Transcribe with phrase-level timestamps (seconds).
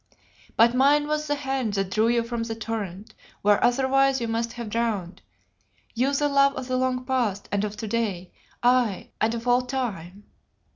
[0.57, 3.13] "But mine was the hand that drew you from the torrent,
[3.43, 5.21] where otherwise you must have drowned,
[5.93, 8.31] you the love of the long past and of to day,
[8.63, 10.23] aye, and of all time.